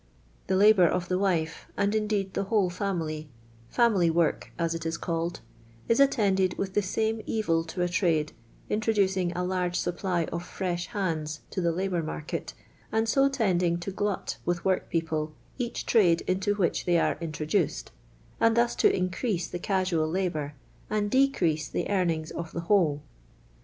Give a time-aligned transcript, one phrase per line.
[0.47, 3.29] The labour of the wife, and indeed the whole family—
[3.71, 5.41] fiimily work, as it is called—
[5.87, 8.31] is attended with the same evil lo a trade,
[8.67, 12.55] introducing a large supply of fresh hands to the kbour market,
[12.91, 17.91] and so tending to glut with workpeople each trade into which they are introduced,
[18.39, 20.55] and thus to increase the casual labour,
[20.89, 23.03] and decrease the earn ings of the whole.